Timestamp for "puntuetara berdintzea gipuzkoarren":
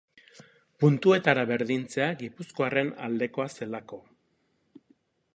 0.83-2.89